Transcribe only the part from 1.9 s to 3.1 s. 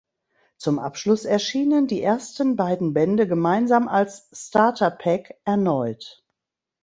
ersten beiden